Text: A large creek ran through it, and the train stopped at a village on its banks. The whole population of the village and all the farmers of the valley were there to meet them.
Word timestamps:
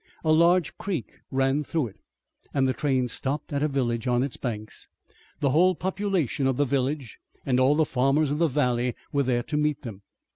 A 0.23 0.31
large 0.33 0.75
creek 0.79 1.19
ran 1.29 1.63
through 1.63 1.85
it, 1.89 1.99
and 2.55 2.67
the 2.67 2.73
train 2.73 3.07
stopped 3.07 3.53
at 3.53 3.61
a 3.61 3.67
village 3.67 4.07
on 4.07 4.23
its 4.23 4.35
banks. 4.35 4.87
The 5.41 5.51
whole 5.51 5.75
population 5.75 6.47
of 6.47 6.57
the 6.57 6.65
village 6.65 7.19
and 7.45 7.59
all 7.59 7.75
the 7.75 7.85
farmers 7.85 8.31
of 8.31 8.39
the 8.39 8.47
valley 8.47 8.95
were 9.13 9.21
there 9.21 9.43
to 9.43 9.57
meet 9.57 9.83
them. 9.83 10.01